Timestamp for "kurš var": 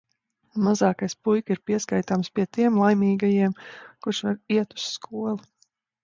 4.05-4.39